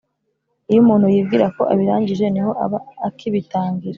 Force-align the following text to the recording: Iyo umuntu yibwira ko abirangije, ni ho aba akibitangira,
Iyo 0.69 0.79
umuntu 0.83 1.05
yibwira 1.13 1.45
ko 1.55 1.61
abirangije, 1.73 2.25
ni 2.29 2.41
ho 2.45 2.51
aba 2.63 2.77
akibitangira, 3.07 3.89